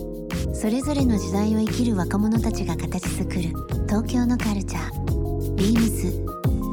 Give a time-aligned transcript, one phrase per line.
[0.55, 3.41] それぞれの時代を生きる若者たちが形作る
[3.89, 5.55] 東京のカルチャー。
[5.55, 6.13] ビームス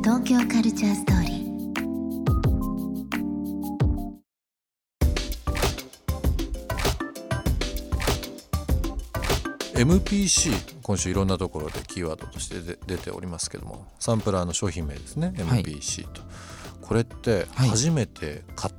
[0.04, 1.33] 東京カルチャーストーリー。
[9.84, 15.64] MPC 今週いろんなところでキーワードとしてで出ておりますけどもサンプラーの商品名ですねはい。
[15.64, 16.22] MPC と、
[16.82, 17.70] これってはい。
[17.70, 18.74] 初めて買っ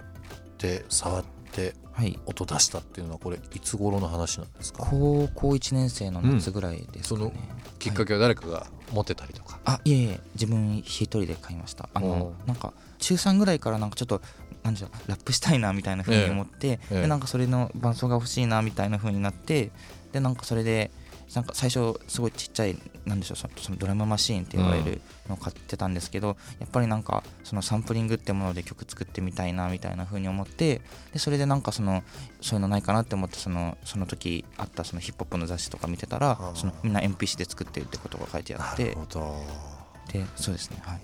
[0.59, 2.19] て触ってはい。
[2.27, 4.85] 音出したっていうのはこれいつ頃の話なんですか？
[4.85, 11.89] 高校1年生の夏ぐらいですそのかね、きっかけは誰かが持ってたりとか、あいえいえ自分一人で買いました。
[11.95, 14.21] あおのなんか中3ぐらいからなんかちょっと
[14.65, 17.01] なんでしょうラップしたいなみたいな風に思って、ええ。
[17.03, 19.71] でなんかそれの伴奏が欲しいなみたいな風になって
[20.11, 20.91] でなんかそれで
[21.35, 22.77] なんか最初すごいちっちゃい
[23.07, 30.81] なんでしょうそのドラムマシーンって言われるのを買ってたんですけど、やっぱりなんかそのサンプリングってもので曲作ってみたいなみたいな風に思って
[31.13, 32.03] でそれでなんかその
[32.41, 41.01] そういうのないかなって思ってそのその時あったそのヒップホップの雑誌とか見てたらそのみんな MPC で作ってるってことが書いてあってでそうですねはい。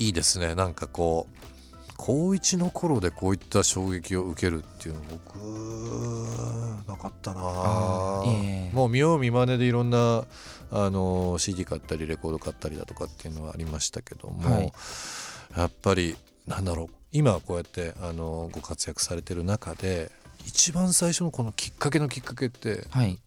[0.00, 0.54] いいですね。
[0.54, 1.40] なんかこう
[1.98, 5.38] 高1の頃でこういった衝撃を受けるっていうの僕
[6.86, 8.22] なかったな。
[8.26, 8.74] ええ。
[8.74, 10.24] もう見よう見まねでいろんな
[10.72, 14.72] あの CD 買ったりレコード買ったりだとかっていうのはありましたけども、はい。
[15.56, 16.88] やっぱりなんだろう。
[17.12, 20.12] 今こうやってあのご活躍されてる中で
[20.46, 23.18] 一番最初のこのきっかけのきっかけってはい。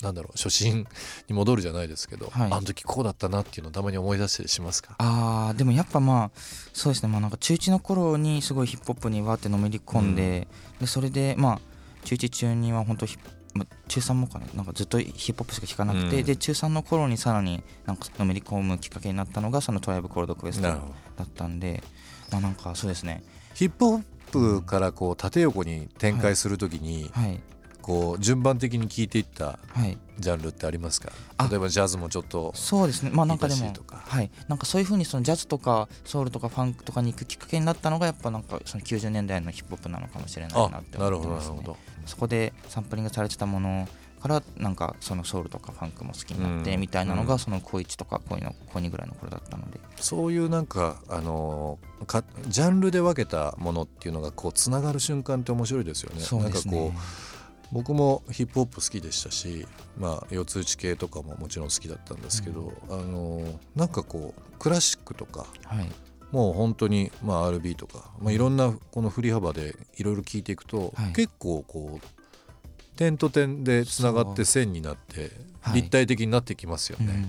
[0.00, 0.36] なんだろう。
[0.36, 0.84] 初心
[1.28, 2.52] に戻るじゃないですけど、はい。
[2.52, 4.96] あの時こうだったなっていうのをたまに思い出したりしますか？
[4.98, 6.30] あーでもやっぱまあ
[6.72, 7.08] そうですね。
[7.08, 10.48] まあなんか中1の頃にすごいヒップホップにわーってのめり込んで,、
[10.80, 11.60] でそれでまあ
[12.04, 13.06] 中1中2は本当
[13.54, 14.46] まあ中3もかな？
[14.54, 16.24] なんかずっとヒップホップしか聴かなくて、うん。
[16.24, 20.62] で中3の頃にさらになんかのめり込むきっかけになったのがそのトライブコールドクエスト。
[20.62, 20.78] だ
[21.24, 21.82] ったんで
[22.30, 23.22] まあなんかそうですね。
[23.54, 27.40] ヒップホップからこう縦横に展開するときにはい
[27.82, 29.98] こう順番的に聴いていったはい。
[30.18, 31.10] ジャンルってありますか？
[31.36, 31.48] あ。
[31.48, 33.10] 例えばジャズもちょっとそうですね。
[33.12, 34.30] まあなんかでもはい。
[34.48, 41.58] なんかそういうふうにそのジャズとかソウルとかファンクとかに行くきっかけになったのがやっぱなんかその90年代のヒップホップなのかもしれないあなって思ってますね。
[42.06, 43.88] そこでサンプリングされてたもの
[44.20, 46.80] からなんかそのソウルとかファンクも好きになってうん。
[46.80, 47.26] みたいなのうん。
[47.26, 49.80] がその高1とか高2の高2ぐらいの頃だったので。
[49.96, 56.20] そういうなんかあのかジャンルで分けたものっていうのがこうつながる瞬間って面白いですよね。
[56.20, 56.76] そうですね。
[56.76, 57.41] なんかこう
[57.72, 59.66] 僕もヒップホップ好きでしたし、
[59.98, 63.42] まあ、四つ打ち系とかももちろん好きだったんですけど、あの
[63.74, 65.90] なんかこうクラシックとかはい。
[66.30, 71.12] もう本当に、まあ、RB とか、まあ、いろんなこの振り幅でいろいろ聞いていくと、はい。
[71.12, 75.30] 結構こう点と点でつながって線になって
[75.60, 75.76] はい。
[75.76, 77.06] 立体的になってきますようん。
[77.06, 77.26] ね、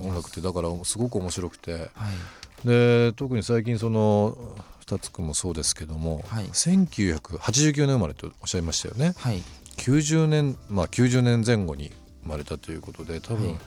[0.00, 0.40] 音楽って。
[0.40, 1.72] だからすごく面白くて。
[1.72, 2.66] はい。
[2.66, 4.36] で特に最近その
[4.80, 6.44] 二つくんもそうですけども、はい。
[6.46, 9.14] 1989年生まれとおっしゃいましたよね。
[9.16, 9.42] はい
[9.80, 11.90] 90年まあ90年前後に
[12.22, 13.58] 生まれたということで多分、はい。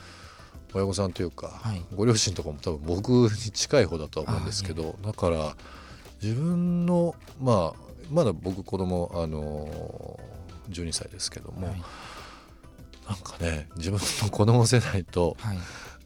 [0.76, 1.82] 親御さんというか、はい。
[1.96, 5.56] ご両親とかも多分僕に近い方だとは思うんですけどだから
[6.22, 10.20] 自分のまあまだ僕子供あの
[10.70, 11.82] 12歳ですけども、はい。
[13.08, 15.58] なんかね自分の子供世代とはい。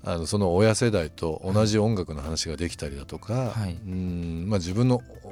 [0.04, 3.74] あのその親世代と同じ音楽の話ができたりだとか、はい。
[3.74, 5.27] うんまあ、自分のお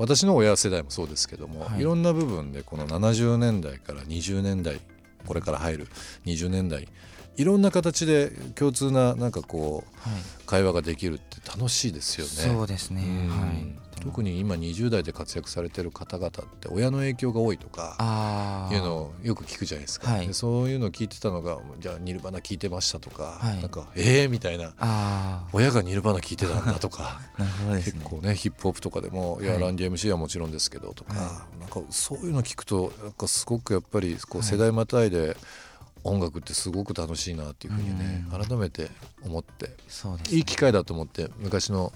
[0.00, 1.80] 私の親世代もそうですけども、はい。
[1.80, 4.80] い、ろんな部分でこの70年代から20年代
[5.26, 5.88] これから入る
[6.24, 6.88] 20年代
[7.36, 10.22] いろんな形で共通ななんかこうはい。
[10.50, 12.54] 会話ができるって楽しいですよね。
[12.56, 13.02] そうですね。
[13.02, 13.28] うん。
[13.28, 13.80] はい。
[14.00, 20.26] 特に今20代で活躍されてる方々って親の影響が多いとかいうのをよく聞くじゃないですか、はい。
[20.26, 23.60] でそういうのを聞いてたのがじゃあニルバナ聞いてましたとか、はい。
[23.60, 24.72] なんかええー、みたいな。
[24.78, 27.20] あ親がニルバナ聞いてたんだとか。
[27.36, 28.00] あ なるほどですね。
[28.00, 34.48] 結構ねヒップホップとかでも、い、やはいランディ MC はもちろんですけどとか、はなんかそういうの聞くとなんかすごくやっぱりこうはい。
[34.48, 35.36] 世代またいで
[36.04, 38.44] 音楽ってすごく楽しいなっていうふうにね、うん。
[38.44, 38.88] 改めて
[39.22, 39.74] 思ってね。
[40.30, 41.92] いい機会だと思って昔の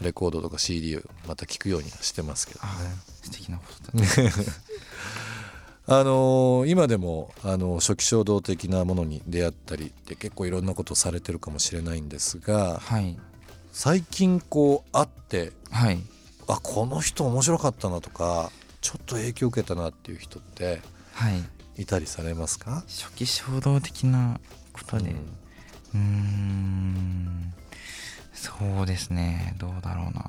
[0.00, 2.60] レコードとか CD をまた聞くようにしてますけど。
[2.60, 2.68] ね。
[3.22, 4.04] 素敵なことだ。
[5.84, 13.18] あのー今でも、あの初期衝動的なものに出会ったりって結構いろんなことをされてるかもしれないんですがはい。
[13.72, 15.98] 最近こう会ってはい。
[16.48, 18.50] あこの人面白かったなとか
[18.80, 20.82] ちょっと影響を受けたなっていう人って
[21.12, 21.42] はい
[21.76, 24.40] いたりされますか、初期衝動的な
[24.72, 25.10] ことで。
[25.10, 25.16] うん。
[25.16, 27.54] うーん。
[28.32, 29.54] そうですね。
[29.58, 30.24] どうだろうな。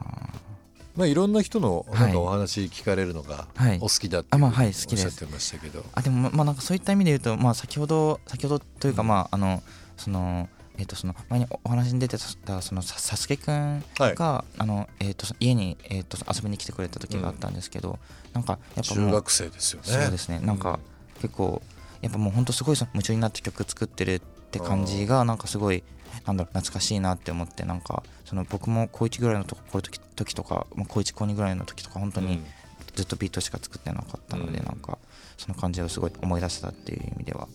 [0.96, 3.78] まあ、いろんな人のはいなんかお話聞かれるのがはい。
[3.78, 5.02] お好きだってあまあいおっはい好きです。
[5.02, 9.64] しゃってましたけど、あでもまあなんかそういった意味で言うとまあ先ほど先ほどというかまああの
[9.98, 10.48] その
[10.78, 14.16] えっ、とその前にお話に出てたそのささすけくんはい。
[14.16, 17.98] が、あのえっ、と家にえっ、と遊びに来てくれた時があったんですけど、
[18.34, 19.88] なんかやっぱ中学生ですよね。
[19.88, 20.40] そうですね。
[20.40, 20.80] なんか
[21.24, 21.62] 結構
[22.02, 25.82] やっぱもうほんとすごい夢中になって曲作ってるって感じがなんかすごい
[26.26, 32.46] なんだろう懐かしいなって思ってなんかその僕も高1ぐらいのとこ時時とか、まあ、高1高2ぐらいの時とか本当にうん。
[32.94, 34.66] ずっとビートしか作ってなかったので、うん。
[34.66, 35.00] なんか
[35.38, 37.48] その感じをすごい思い出せたっていう意味では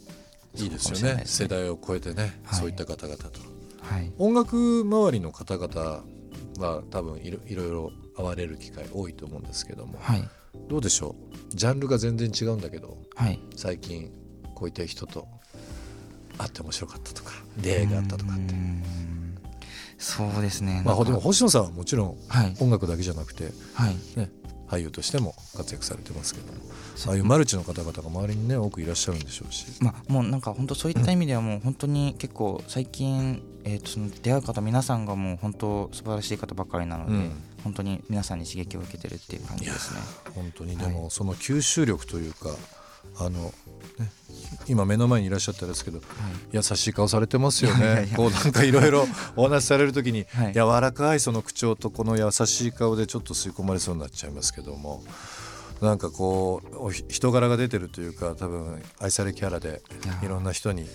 [0.56, 1.22] いいですよね。
[1.26, 2.58] 世代を超えてね、はい。
[2.58, 3.40] そういった方々と。
[3.82, 4.10] はい。
[4.18, 6.02] 音楽周りの方々
[6.58, 9.98] は多分いろいろいろ会われる機会多いと思うんですけども。
[10.00, 10.28] はい
[10.68, 11.14] どうでしょ
[11.52, 11.56] う？
[11.56, 13.40] ジャンルが全然違うんだけどはい。
[13.56, 14.10] 最近
[14.54, 15.26] こういった人と
[16.36, 18.54] 会って面白かったとか出会いがあったとかって。
[19.98, 20.82] そうですね。
[20.84, 22.56] まあでも星野さんはもちろんはい。
[22.60, 23.96] 音楽だけじゃなくてはい。
[24.16, 24.30] ね
[24.68, 26.58] 俳優としても活躍されてますけども
[26.94, 27.12] そう。
[27.12, 29.64] ああいうマルチの方々が周りにね多くいらっしゃるんでしょうし。
[29.80, 37.32] まあ、もうなんか本当そういった意味ではもう本当に結構最近、えー、とその出会う方皆さんがもう本当素晴らしい方ばかりなので、うん。
[37.64, 40.00] 本当に皆さんに刺激を受けてるっていう感じですね。
[40.34, 42.50] 本当にでもその吸収力というか
[43.18, 43.30] あの、
[43.98, 44.10] ね、
[44.68, 46.00] 今目の前にいらっしゃったんですけど
[46.52, 48.08] 優しい顔されてますよね。
[48.16, 49.06] こうなんかいろいろ
[49.36, 50.52] お話しされる時にはい。
[50.54, 55.02] 柔らかいその口調とこの優しい顔でちょっと吸い込まれそうになっちゃいますけども
[55.80, 59.82] なんかこうお人柄が出てるというか多分愛されキャラで
[60.22, 60.88] いろんな人に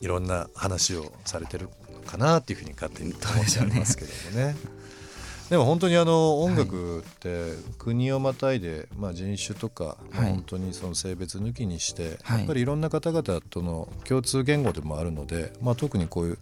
[0.00, 4.56] いろんな話をされてるのかなっていうふうに勝手に思っちゃいますけどもね。
[5.50, 12.38] でも本当にあの音楽って国をまたいで、まあ、人種とか、本当にその性別抜きにして、はい。
[12.38, 16.38] やっぱりいろんな方々との共通言語でもあるので、まあ、特にこういう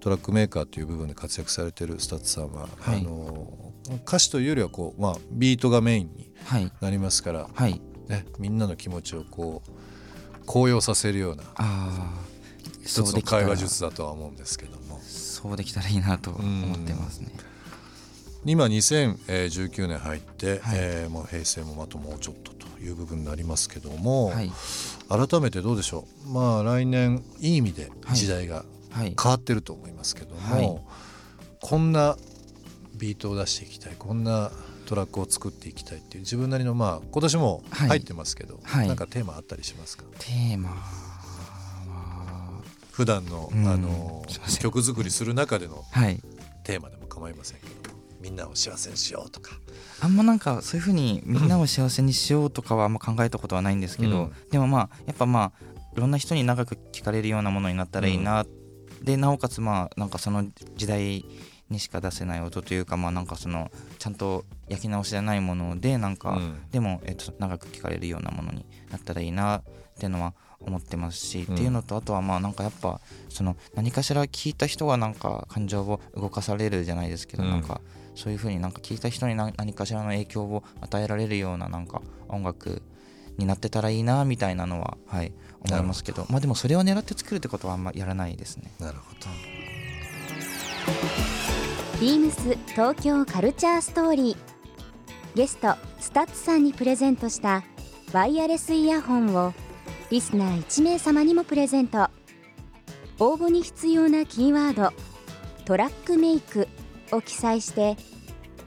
[0.00, 2.98] トラックメーカーという部分で活躍されてる STUTS さんは、はい。
[2.98, 3.72] あの
[4.04, 6.70] 歌詞というよりはこう、まあ、ビートがメインにはい。
[6.82, 7.80] なりますから、はい。
[8.08, 9.70] ね、みんなの気持ちをこう
[10.44, 11.44] 高揚させるような
[12.84, 15.00] 一つの会話術だとは思うんですけども。
[15.02, 17.28] そうできたらいいなと思ってますね。
[18.44, 20.78] 今2019年入って、はい。
[20.78, 24.50] えーもう平成もあともうちょっとという部分になりますけども、はい。
[25.08, 26.30] 改めてどうでしょう。
[26.30, 29.14] まあ来年いい意味ではい時代がはい。
[29.20, 30.80] 変わってると思いますけども、はい。
[31.60, 32.16] こんな
[32.94, 34.50] ビートを出していきたいこんな
[34.86, 37.88] トラックを作っていきたいっていう自分なりのまあ今年もはい。
[37.88, 38.88] 入ってますけど、はい。
[38.88, 40.04] なんかテーマあったりしますか？
[40.18, 40.76] テーマは
[42.92, 43.68] 普段の,、うん。
[43.68, 44.24] あの
[44.60, 46.20] 曲作りする中でのはい。
[46.64, 49.52] テーマでも構いませんけどみんなを幸せにしようとか。
[50.02, 54.32] あんまなんかそういうふうにみんなを幸せにしようとかはあんま考えたことはないんですけど、うん。
[54.50, 58.46] でもまあやっぱまあいろんな人に長く聞かれるようなものになったらいいな、
[59.02, 60.44] でなおかつまあなんかその
[60.76, 61.24] 時代
[61.70, 66.70] にしか出せない音というかまあなんかそのちゃんと焼き直しじゃないものでなんか、うん。
[66.70, 69.62] でも、えっと、長く聞かれるようなものになったらいいなっ
[69.98, 71.54] ていうのは思ってますし、うん。
[71.54, 77.50] っていうのとあとはまあなんかやっぱその何かしら聞いた人がなんか感情を動かされるじゃないですけど、うん。
[77.50, 77.80] なんか
[78.14, 82.82] そういうふうになんか聞いた人に何何かしらの影響を与えられるようななんか音楽
[83.38, 85.32] になってたらいいなみたいなのははい
[85.68, 86.26] 思いますけど。
[86.30, 88.72] まあでもそれを狙って作るってことはあんまやらないですね。
[88.78, 89.20] なるほど
[92.00, 94.36] ビームス東京カルチャーストーリー。
[95.34, 97.62] ゲストスタッツさんにプレゼントした
[98.14, 99.52] ワイヤレスイヤホンを
[100.08, 102.08] リスナー1名様にもプレゼント。
[103.18, 104.94] 応募に必要なキーワード
[105.66, 106.68] 「トラックメイク」
[107.12, 107.98] を記載して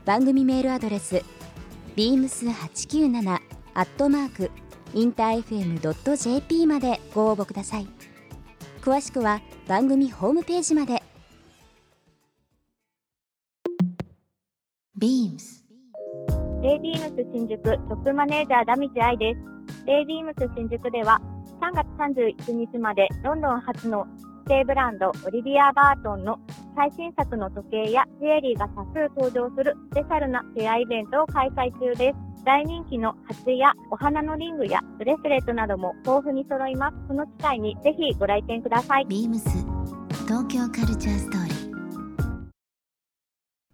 [0.06, 1.24] 番組メールアドレス
[1.96, 3.40] beams897
[3.74, 4.52] アットマーク
[4.94, 7.88] インター FM.jp までご応募ください。
[8.84, 11.02] 詳しくは番組ホームページまで。
[15.03, 15.65] Beams
[16.62, 19.86] デイビームス新宿トップマネージャー田道愛です。
[19.86, 21.19] デイビームス新宿では
[21.60, 21.86] 3月
[22.48, 24.07] 31日までロンドン初の
[24.48, 26.39] 指定ブランドオリビア・バートンの
[26.77, 32.45] 最新作の時計やジュエリーが多数登場するスペシャルなフェアイベントを開催中です。
[32.45, 36.95] 大人気のハチやお花のリングやブレスレットなども豊富に揃います。
[37.10, 39.05] この機会にぜひご来店ください。
[39.07, 39.41] beams
[40.27, 41.52] 東京カルチャーストーリー